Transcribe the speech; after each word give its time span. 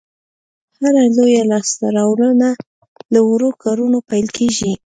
هره 0.79 1.03
لویه 1.15 1.43
لاسته 1.51 1.85
راوړنه 1.97 2.49
له 3.13 3.19
وړو 3.29 3.49
کارونو 3.63 3.97
پیل 4.09 4.27
کېږي. 4.37 4.71